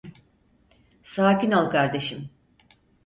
[1.03, 2.29] Sakin ol kardeşim.